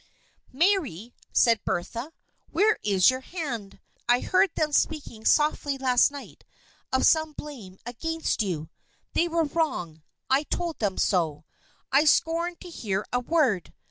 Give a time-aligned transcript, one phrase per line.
[0.51, 2.11] "Mary," said Bertha,
[2.49, 3.79] "where is your hand?
[4.09, 6.43] I heard them speaking softly last night
[6.91, 8.71] of some blame against you.
[9.13, 10.01] They were wrong.
[10.27, 11.45] I told them so.
[11.91, 13.75] I scorned to hear a word!